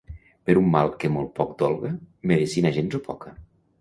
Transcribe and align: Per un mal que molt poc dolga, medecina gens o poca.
Per 0.49 0.53
un 0.61 0.69
mal 0.75 0.89
que 1.03 1.11
molt 1.17 1.29
poc 1.41 1.53
dolga, 1.61 1.91
medecina 2.33 2.73
gens 2.79 2.99
o 3.01 3.07
poca. 3.11 3.37